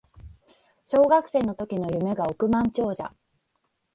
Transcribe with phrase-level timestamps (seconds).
[0.87, 3.13] 小学生の時の夢が億万長者